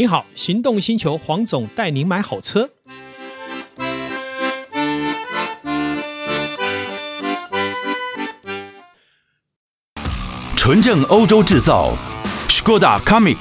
[0.00, 2.70] 你好，行动星球黄总带您买好车。
[10.56, 11.92] 纯正欧洲制造
[12.48, 13.40] ，Skoda Comic，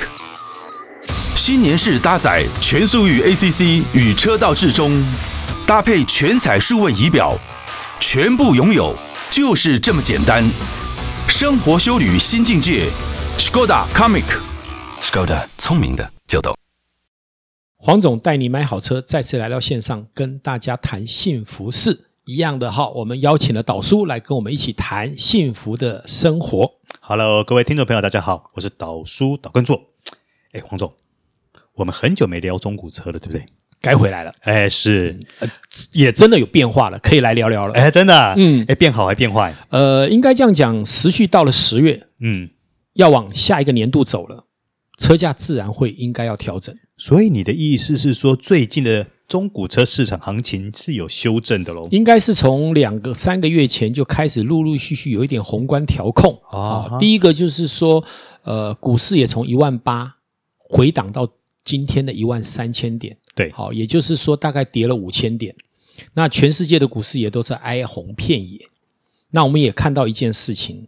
[1.33, 5.01] 新年式搭载全速域 ACC 与车道智中，
[5.65, 7.39] 搭配全彩数位仪表，
[8.01, 8.93] 全部拥有
[9.31, 10.43] 就是这么简单。
[11.25, 12.89] 生活修旅新境界
[13.37, 16.11] ，Skoda Comic，Skoda 聪明的。
[17.81, 22.07] 黄总带你买好车，再次来到线上跟大家谈幸福事。
[22.25, 26.73] 一样的哈，我们邀请了导叔来跟我们一起谈幸福的生活。
[26.99, 29.81] Hello，各位听众朋友，大家好，我是导叔导根座。
[30.51, 30.93] 哎，黄总，
[31.75, 33.45] 我们很久没聊中古车了，对不对？
[33.79, 34.33] 该回来了。
[34.41, 35.17] 哎，是、
[35.93, 37.73] 也真的有变化了，可以来聊聊了。
[37.75, 39.55] 哎，真的、啊，嗯，哎，变好还变坏？
[39.69, 42.49] 呃，应该这样讲，持续到了十月，嗯，
[42.95, 44.47] 要往下一个年度走了，
[44.99, 46.75] 车价自然会应该要调整。
[46.97, 51.87] 所以你的意思是说，最近的中古车市场行情是有修正的喽？
[51.91, 56.97] 应该是从两个三个月前就开始陆陆续续有一点宏观调控啊、哦。
[56.99, 58.03] 第一个就是说，
[58.43, 60.17] 呃，股市也从一万八
[60.57, 61.25] 回档到
[61.63, 63.15] 今天的一万三千点。
[63.33, 65.55] 对，好，也就是说大概跌了五千点。
[66.13, 68.59] 那全世界的股市也都是哀鸿遍野。
[69.31, 70.85] 那我们也看到一件事情，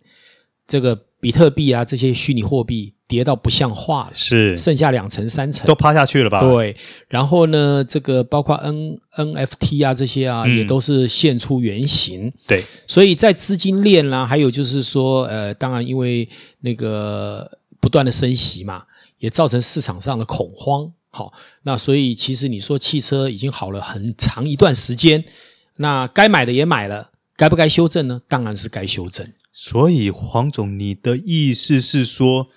[0.68, 2.96] 这个比特币啊，这些虚拟货币。
[3.12, 6.40] 跌到不像话了，是剩下两层三层都趴下去了吧？
[6.40, 6.74] 对，
[7.10, 12.32] 然后呢，这个包括 N NFT 啊这些啊，嗯、也都是现出原形。
[12.48, 16.30] 对，所以在资金链啦、啊，还有就是说，呃，当然因为
[16.62, 17.52] 那个
[17.82, 18.84] 不断的升息嘛，
[19.20, 20.90] 也造成市场上的恐慌。
[21.10, 25.22] 好，那所以其实你说汽车已经好了很长一段时间，
[25.76, 28.22] 那该买的也买了，该不该修正呢？
[28.30, 29.28] 当然是该修正。
[29.52, 32.48] 所以黄总，你的意思是说？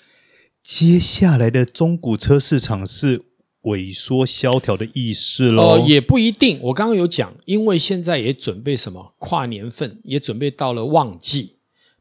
[0.65, 3.23] 接下来的中古车市场是
[3.65, 5.75] 萎缩萧条的意思喽？
[5.75, 6.59] 哦，也不一定。
[6.63, 11.57] 我刚刚有讲，因为现在也准备什么跨年份，也准备到了旺季。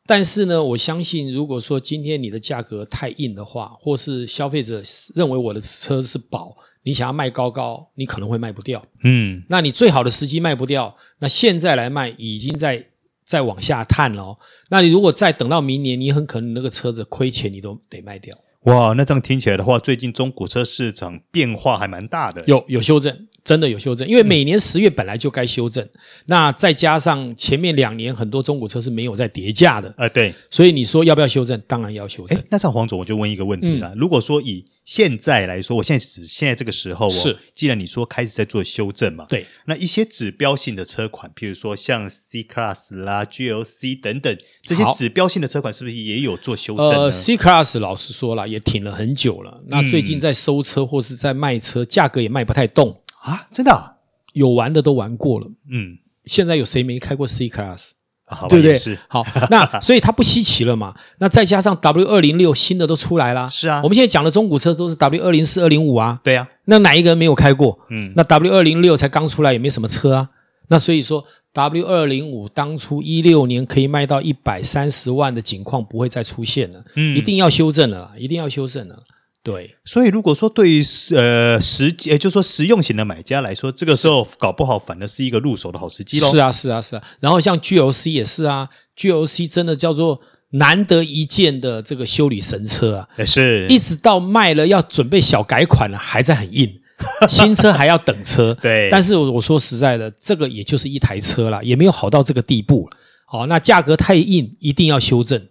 [0.06, 4.82] 但是呢，我相信，如果说今天你的价格太硬的话，或是消费者
[5.14, 8.86] 认为我的车是宝，你想要卖高高，你可能会卖不掉。
[9.04, 12.86] 嗯，那你最好的时机卖不掉，那现在来卖已经在
[13.26, 14.38] 在往下探了。
[14.70, 18.38] 那你如果再等到明年，你很可能那个车子亏钱，你都得卖掉。
[18.63, 25.90] 哇，那这样听起来的话，最近中古车市场变化还蛮大的，有有修正，真的有修正，因为每年十月本来就该修正，嗯，
[26.28, 31.62] 那再加上前面两年很多中古车是没有在叠价的，呃，对，所以你说要不要修正？
[31.68, 32.42] 当然要修正。
[32.50, 46.88] 那这样黄总，我就问一个问题了，嗯，如果说以现在来说，我现在指现在这个时候哦，是，既然你说开始在做修正嘛，对，那一些指标性的车款，譬如说像 C Class 啦、GLC 等等这些指标性的车款，是不是也有做修正？
[46.88, 49.62] 呃，C Class 老实说了，也挺了很久了。
[49.68, 53.94] 那最近在收车或是在卖车，价格也卖不太动啊，真的啊？
[54.34, 57.92] 有玩的都玩过了，嗯，现在有谁没开过 C Class？
[58.26, 58.74] 好对不对？
[58.74, 60.96] 是好，那 所以它不稀奇了嘛。
[61.20, 63.82] 那再加上 W 二零六新的都出来了，是啊。
[63.84, 66.20] 我们现在讲的中古车都是 W 二零四、二零五啊。
[66.24, 66.48] 对啊。
[66.66, 67.78] 那哪一个人没有开过？
[67.92, 68.12] 嗯。
[68.16, 70.30] 那 W 二零六才刚出来，也没什么车啊。
[70.70, 76.84] 那所以说 W 二零五当初一六年可以卖到一百三十万的景况不会再出现了。
[76.96, 77.16] 嗯。
[77.16, 79.04] 一定要修正了，一定要修正了。
[79.44, 80.81] 对，所以如果说对于
[81.14, 86.28] 呃实际，就是说实用型的买家来说，这个时候搞不好反而是一个入手的好时机喽。
[86.28, 87.04] 是啊，是啊，是啊。
[87.20, 90.22] 然后像 GOC 也是啊，GOC 真的叫做
[90.52, 96.80] 难得一见的这个修理神车啊，也是一直到卖了要准备小改款了，还在很硬，
[97.28, 98.58] 新车还要等车。
[98.62, 102.90] 对，但是我说实在的，这个也就是一台车啦，也没有好到这个地步。
[103.25, 105.50] 好，那价格太硬，一定要修正。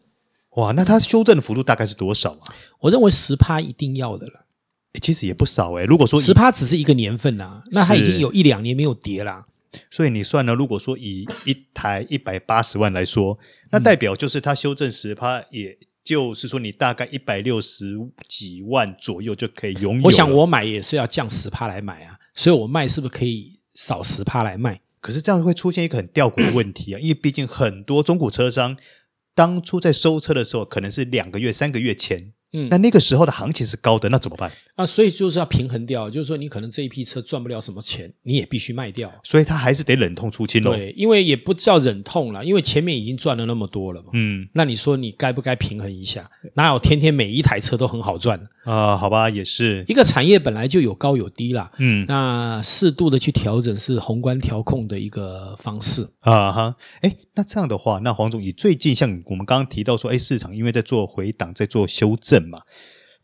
[0.57, 2.55] 哇，那它修正的幅度大概是多少啊？
[2.81, 4.47] 我认为十趴一定要的了。
[5.01, 5.87] 其实也不少诶。
[5.87, 9.47] 如果说十趴只是一个年份呐，那它已经有一两年没有跌啦。
[9.91, 10.53] 所以你算呢？
[10.55, 13.39] 如果说以一台一百八十万来说，
[13.71, 17.99] 那代表就是它修正十趴，也就是说你大概一百六十
[18.29, 20.05] 几万左右就可以拥有。
[20.05, 24.79] 我想我买也是要降十趴来买啊，所以我卖是不是可以少十趴来卖？
[25.01, 28.77] 可是这样会出现一个很吊诡的问题啊，因为毕竟很多中古车商。
[29.35, 32.33] 当初在收车的时候，可能是两个月、三个月前。
[32.55, 34.53] 嗯，那那个时候的行情是高的，那怎么办？
[34.75, 40.73] 啊，所以就是要平衡掉，就是说你可能这一批车赚不了什么钱，你也必须卖掉，所以他还是得忍痛出清喽。
[40.75, 44.11] 对，因为也不叫忍痛了，因为前面已经赚了那么多了嘛。
[44.13, 46.31] 嗯，那你说你该不该平衡一下？
[46.55, 48.97] 哪有天天每一台车都很好赚啊？
[48.97, 51.73] 好吧，也是一个产业本来就有高有低啦。
[51.79, 56.77] 嗯，那适度的去调整是宏观调控的一个方式啊哈。
[57.01, 62.43] 哎，那这样的话，那黄总，你最近像我们刚刚提到说，哎，市场因为在做回档，在做修正。
[62.49, 62.61] 嘛，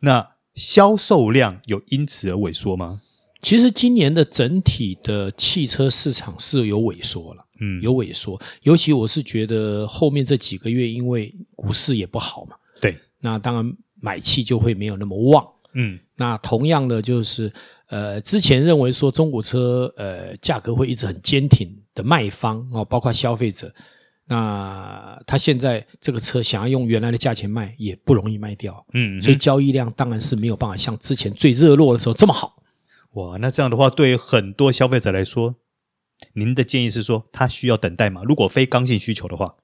[0.00, 3.00] 那销售量有因此而萎缩吗？
[3.40, 8.40] 其实今年的整体的汽车市场是有萎缩了，嗯，有萎缩。
[8.62, 15.46] 尤其我是觉得后面这几个月，因为股市也不好嘛，对，那当然买气就会没有那么旺。
[15.74, 17.52] 嗯，那同样的就是，
[17.88, 23.72] 呃，之前认为说中古车呃价格会一直很坚挺的卖方哦，包括消费者，
[24.26, 28.84] 那他现在这个车想要用原来的价钱卖，也不容易卖掉。
[28.94, 32.62] 嗯，所以交易量当然是没有办法像之前最热络的时候这么好。
[33.12, 35.56] 哇，那这样的话，对于很多消费者来说，
[36.32, 38.22] 您的建议是说，他需要等待吗？
[38.24, 39.56] 如果非刚性需求的话，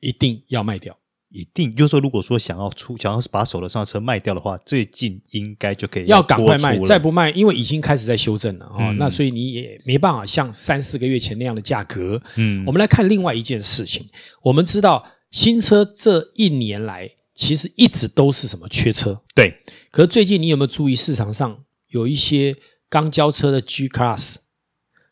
[0.00, 0.98] 一定要卖掉。
[1.32, 8.90] 一定就是说，如果说想要出，想要是把手头上的车卖掉的话，最近应该就可以要赶快卖，再不卖，因为已经开始在修正了啊。
[8.98, 12.20] 那所以你也没办法像三四个月前那样的价格。
[12.36, 14.06] 嗯，我们来看另外一件事情，
[14.42, 19.54] 我们知道新车这一年来其实一直都是什么缺车，对。
[19.90, 22.56] 可是最近你有没有注意市场上有一些？
[22.92, 24.34] 刚交车的 G Class，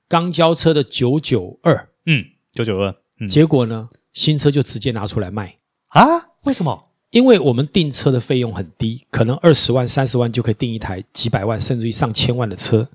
[0.07, 2.95] 刚交车的九九二，嗯，九九二，
[3.27, 5.57] 结果呢，新车就直接拿出来卖
[5.91, 6.03] 啊？
[6.43, 6.83] 为什么？
[7.11, 12.89] 因为我们订车的费用很低，可能二十万、三十万就可以订一台几百万甚至于上千万的车。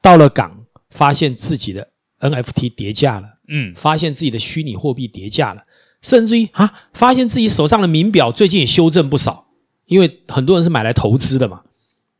[0.00, 1.88] 到了港，发现自己的
[2.20, 5.62] NFT 叠价了，嗯，发现自己的虚拟货币跌价了，
[6.00, 9.48] 甚至于啊，发现自己手上的名表最近也修正不少，
[9.86, 11.62] 因为很多人是买来投资的嘛。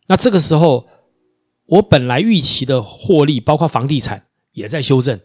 [0.09, 0.87] 那这个时候。
[1.69, 5.19] 我本来预期的获利，包括房地产也在修正。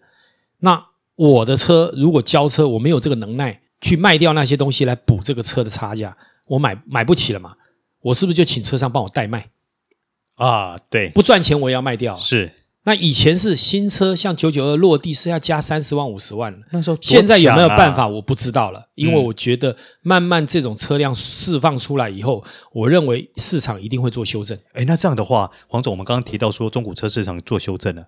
[0.62, 6.16] 那我的车如果交车，我没有这个能耐去卖掉那些东西来补这个车的差价，
[6.48, 7.56] 我买买不起了嘛？
[8.02, 9.50] 我是不是就请车商帮我代卖？
[10.36, 12.16] 啊，对，不赚钱我也要卖掉。
[12.16, 12.54] 是。
[12.84, 18.08] 那以前是新车，像九九二落地是要加三十万五十万，那时候、啊、现在有没有办法？
[18.08, 22.44] 我不知道了，因为我觉得慢慢这种车辆释放出来以后，
[22.74, 24.58] 我认为市场一定会做修正。
[24.74, 28.08] 哎，那这样的话，黄总，我们刚刚提到说中古车市场做修正了。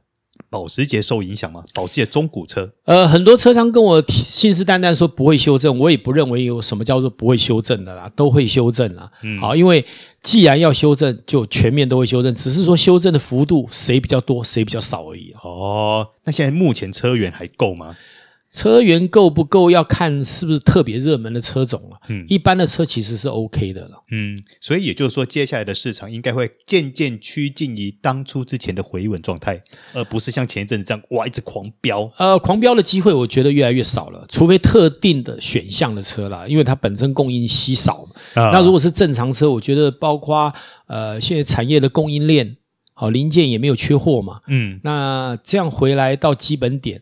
[0.53, 1.63] 保时捷受影响吗？
[1.73, 9.09] 保时捷中古车，呃，很多车商跟我信誓旦旦说不会修正，我也不认为有什么叫做不会修正的啦，都会修正啦。
[9.23, 9.83] 嗯，好，因为
[10.21, 15.33] 既然要修正，就全面都会修正，只是说修正的幅度谁比较多，谁比较少而已。
[15.41, 17.95] 哦，那现在目前车源还够吗？
[18.53, 21.97] 车源够不够要看是不是特别热门的车种了。
[22.07, 24.03] 嗯，一般的车其实是 OK 的了。
[24.11, 29.59] 嗯，所以也就是说，接下来的市场应该会渐渐趋近于当初之前的回稳状态，
[29.93, 32.07] 而不是像前一阵子这样哇一直狂飙。
[32.17, 38.07] 呃，狂飙的机会我觉得越来越少了，除非特定的选项的车啦，因为它本身供应稀少。
[38.35, 40.53] 啊，那如果是正常车，我觉得包括
[40.85, 42.55] 呃现在产业的供应链
[42.93, 44.41] 好零件也没有缺货嘛。
[44.47, 47.01] 嗯，那这样回来到基本点。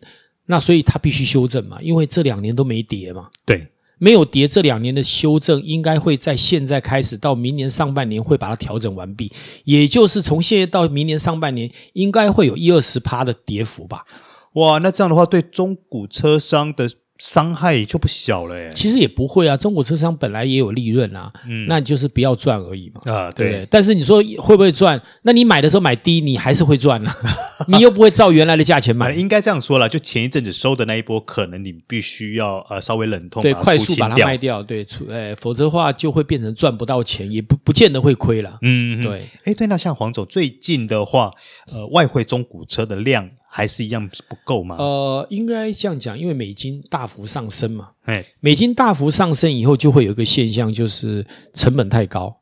[0.51, 3.29] 那所以它必须修正嘛，因为这两年都没跌嘛。
[3.45, 3.65] 对，
[3.97, 9.31] 没有跌，这两年的修正应该会在现在开始到明年上半年会把它调整完毕，
[9.63, 14.05] 也就是从现在到明年上半年应该会有一二十趴的跌幅吧。
[14.53, 16.89] 哇，那这样的话对中古车商的。
[17.21, 23.67] 伤害就不小了耶，其实也不会啊，中国车商本来也有利润啊，嗯，那就是不要赚而已嘛，啊，对，对。
[23.69, 24.99] 但是你说会不会赚？
[25.21, 27.15] 那你买的时候买低，你还是会赚啊，
[27.69, 29.13] 你又不会照原来的价钱买。
[29.13, 39.27] 应该这样说了，就前一阵子收的那一波，可能你必须要呃稍微冷痛，对，快速把它卖掉，对，出，哎，否则的话就会变成赚不到钱，也不不见得会亏了，嗯，对。
[39.43, 41.31] 哎，对，那像黄总最近的话，
[41.71, 43.29] 呃，外汇中古车的量。
[43.53, 44.77] 还是一样不够吗？
[44.79, 47.89] 呃，应该这样讲，因为美金大幅上升嘛。
[48.05, 52.33] 哎，美金大幅上升以后，就会有一个现象，就是成本太高。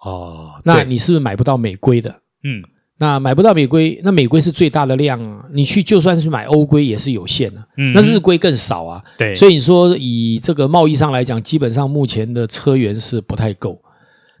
[0.00, 2.10] 哦，那你是不是买不到美规的？
[2.44, 2.62] 嗯，
[2.98, 5.46] 那买不到美规，那美规是最大的量啊。
[5.50, 9.02] 你去就算是买欧规也是有限的，啊，嗯，那日规更少啊。
[9.16, 13.80] 对，所以你说以这个贸易上来讲，基本上目前的车源是不太够，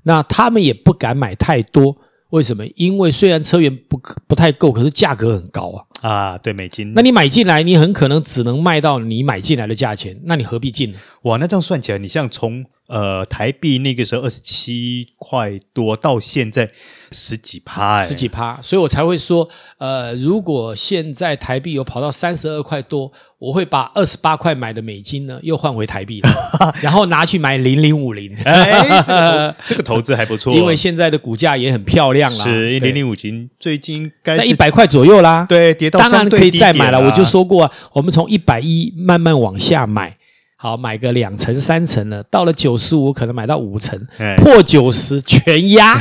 [0.02, 1.96] 那他们也不敢买太多。
[2.30, 2.64] 为什么？
[2.76, 5.82] 因为虽然车源不不太够，可是价格很高啊！
[6.00, 6.92] 啊，对，美金。
[6.94, 10.98] 那你买进来，你很可能只能卖到你买进来的价钱，那你何必进呢？
[11.22, 16.70] 哇，那这样算起来，你像从呃台币那个时候二十七块多到现在
[17.12, 23.12] 十几趴，哎，十几趴，所以我才会说，呃，如果现在台币有跑到三十二块多。
[23.40, 26.20] 我会把二十八块买的美金呢，又换回台币，
[26.82, 28.36] 然后拿去买零零五零。
[28.44, 32.44] 哎，这个 这个投资还不错，因为现在的股价也很漂亮啦。
[32.44, 35.46] 是零零五零最近该在一百块左右啦。
[35.48, 37.00] 对，跌到当然可以再买了。
[37.00, 40.16] 我就说过，我们从一百一慢慢往下买，
[40.56, 44.00] 好买个两层三层了，到了九十五可能买到五层，
[44.38, 45.98] 破九十全压。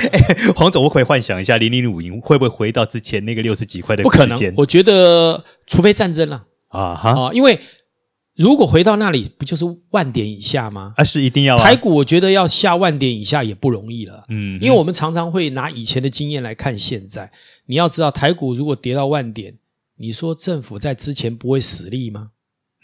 [0.56, 4.02] 黄总，我可以幻想一下零零五零会不会回到之前那个六十几块的？
[4.02, 6.44] 不可能，我觉得除非战争了。
[6.68, 7.10] 啊哈！
[7.10, 7.60] 啊，因为
[8.42, 10.94] 如果回到那里，不就是万点以下吗？
[10.96, 11.62] 啊，是一定要、啊。
[11.62, 14.24] 台股我觉得要下万点以下也不容易了。
[14.30, 17.30] 嗯，因为我们常常会拿以前的经验来看现在。
[17.66, 19.54] 你要知道，台股如果跌到万点，
[19.96, 22.30] 你说政府在之前不会死力吗？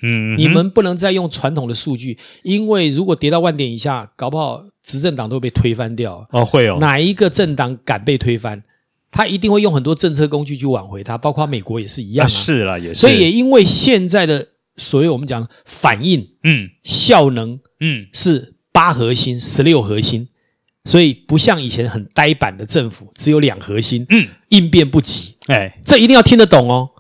[0.00, 6.24] 嗯，你们不能再用传统的数据，因为如果跌到万点以下，搞不好执政党都被推翻掉。
[6.30, 6.78] 哦，会哦。
[6.80, 8.62] 哪一个政党敢被推翻？
[9.10, 12.28] 他一定会用很多政策工具去挽回它，包括美国也是一样啊。
[12.28, 13.00] 啊是啦，也是。
[13.00, 14.46] 所以也因为现在的。
[14.78, 20.28] 所以我们讲反应，嗯，效能，嗯，是八核心、十六核心，
[20.84, 26.90] 所以不像以前很呆板的政府，只有两核心，嗯，应变不及，哎，这一定要听得懂哦。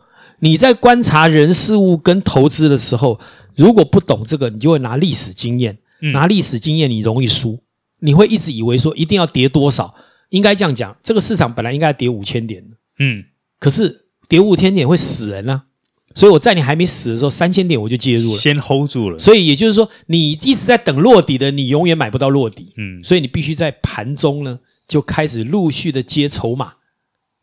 [0.40, 3.20] 你在观察人事物跟投资的时候，
[3.56, 7.62] 如果不懂这个，你就会拿历史经验，嗯、拿历史经验你容易输，
[8.00, 9.94] 你会一直以为说一定要跌多少，
[10.30, 12.64] 应该这样讲，这个市场本来应该要跌五千点，
[12.98, 13.24] 嗯，
[13.58, 15.64] 可是跌五千点会死人啊。
[16.14, 19.18] 所以我在你还没死的时候，三千点我就介入了，先 hold 住了。
[19.18, 22.72] 所以也就是说，你一直在等落底的，你永远买不到落底。
[22.76, 26.72] 嗯，所以你必须在盘中呢，就开始陆续的接筹码，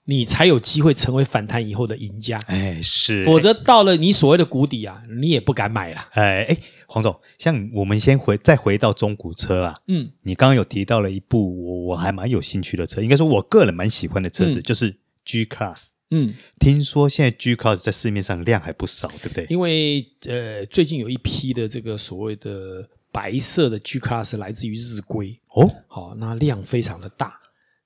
[0.05, 2.37] 你才有机会成为反弹以后的赢家。
[2.47, 6.07] 哎，是，否则到了你所谓的谷底啊，你也不敢买了。
[6.11, 6.57] 哎哎，
[6.87, 9.79] 黄总，像我们先回再回到中古车啦。
[9.87, 15.91] 嗯，你刚刚有提到了一部我我还蛮有兴趣的车，应该说我个人蛮喜欢的车子，嗯、就是 G Class。
[16.11, 19.47] 嗯，听说现在 G Class 在市面上量还不少，对不对？
[19.49, 27.33] 因为呃，最近有一批的这个所谓的白色的 G Class 来自于日规哦，好，那量非常的大，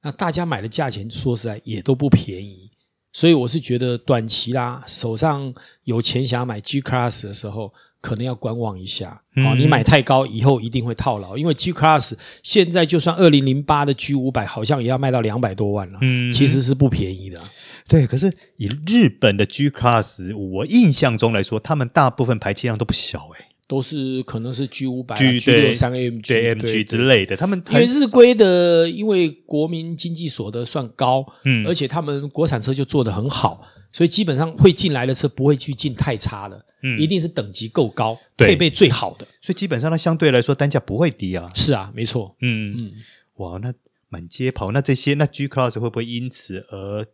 [0.04, 2.70] 那大家买的价钱说实在也都不便宜，
[3.14, 5.54] 所以我是觉得短期啦，手上
[5.86, 9.22] 有钱想要买 G Class 的时候，可能要观望一下。
[9.38, 17.42] 哦，你买太高，以后一定会套牢，因为 G Class 现在就算二零零八的 G 五百，好像也要卖到两百多万了，嗯，其实是不便宜的。
[17.90, 27.36] 对，可是以日本的 G Class，我印象中来说，他们大部分排气量都不小，哎，都是可能是 G 五百、G 六三 AMG、AMG 之类的。
[27.36, 41.52] 他们因为日规的，因为国民经济所得算高，嗯，而且他们国产车就做得很好，所以基本上会进来的车不会去进太差的，嗯，一定是等级够高，配备最好的，所以基本上它相对来说单价不会低啊。
[41.56, 42.72] 是啊，没错，嗯。
[42.78, 42.92] 嗯，
[43.38, 43.74] 哇，那
[44.10, 47.08] 满街跑，那这些那 G Class 会不会因此而？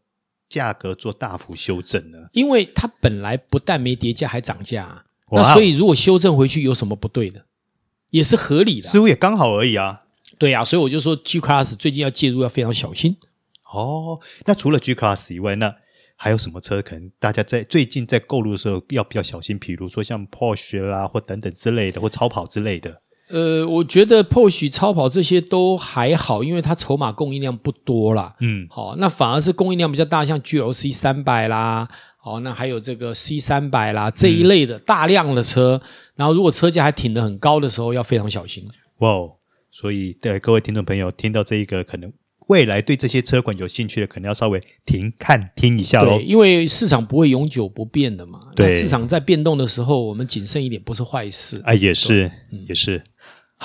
[0.47, 2.17] 价格做大幅修正呢？
[2.33, 5.05] 因为它本来不但没跌价，还涨价啊。
[5.31, 7.45] 那所以如果修正回去有什么不对的，
[8.11, 8.91] 也是合理的啊。
[8.91, 10.01] 似乎也刚好而已啊。
[10.37, 13.17] 对啊，所以我就说 G Class 最近要介入要非常小心。
[13.73, 15.73] 哦，那除了 G Class 以外，那
[16.15, 19.57] 还有什么车可能大家在最近在购入的时候要比较小心？
[19.57, 23.01] 比如说像 Porsche 啦，或等等之类的，或超跑之类的。
[23.29, 28.35] 呃，我觉得 Porsche 超跑这些都还好，因为它筹码供应量不多啦。
[28.39, 38.67] 嗯，好，那反而是供应量比较大，像 GLC 三百啦，好，那还有这个 C 三百啦这一类的大量的车，嗯、然后如果车价还挺得很高的时候，要非常小心。
[38.99, 39.31] 哇哦，
[39.71, 42.11] 所以对各位听众朋友听到这一个可能。
[42.47, 46.19] 未来对这些车款有兴趣的，可能要稍微停看听一下喽。
[46.19, 48.39] 对，因为市场不会永久不变的嘛。
[48.55, 51.59] 对，市场在变动的时候，我们谨慎一点不是坏事。
[51.65, 52.31] 哎，也是，
[52.67, 53.01] 也是。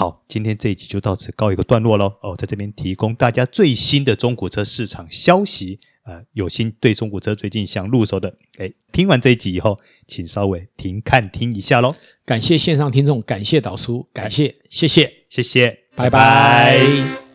[0.00, 2.10] 好，今天这一集就到此告一个段落喽。
[2.22, 5.78] 哦，在这边提供大家最新的中古车市场消息。
[6.04, 11.94] 呃，有心对中古车最近想入手的，哎，听完这一集以后，请稍微停看听一下喽。
[12.24, 16.78] 感谢线上听众，感谢导叔，感谢，谢谢，谢谢，拜拜。
[16.78, 17.29] 拜拜。